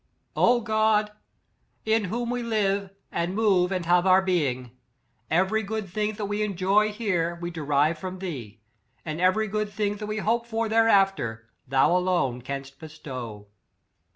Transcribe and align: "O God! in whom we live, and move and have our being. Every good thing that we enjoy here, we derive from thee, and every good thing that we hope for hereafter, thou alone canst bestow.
"O 0.51 0.61
God! 0.61 1.11
in 1.85 2.05
whom 2.05 2.31
we 2.31 2.41
live, 2.41 2.89
and 3.11 3.35
move 3.35 3.71
and 3.71 3.85
have 3.85 4.07
our 4.07 4.23
being. 4.23 4.71
Every 5.29 5.61
good 5.61 5.87
thing 5.89 6.13
that 6.13 6.25
we 6.25 6.41
enjoy 6.41 6.91
here, 6.91 7.37
we 7.39 7.51
derive 7.51 7.99
from 7.99 8.17
thee, 8.17 8.61
and 9.05 9.21
every 9.21 9.47
good 9.47 9.69
thing 9.71 9.97
that 9.97 10.07
we 10.07 10.17
hope 10.17 10.47
for 10.47 10.67
hereafter, 10.67 11.47
thou 11.67 11.95
alone 11.95 12.41
canst 12.41 12.79
bestow. 12.79 13.47